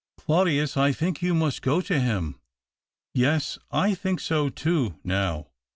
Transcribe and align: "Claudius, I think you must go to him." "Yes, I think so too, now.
"Claudius, 0.25 0.75
I 0.75 0.93
think 0.93 1.21
you 1.21 1.35
must 1.35 1.61
go 1.61 1.79
to 1.81 1.99
him." 1.99 2.39
"Yes, 3.13 3.59
I 3.69 3.93
think 3.93 4.19
so 4.19 4.49
too, 4.49 4.97
now. 5.03 5.49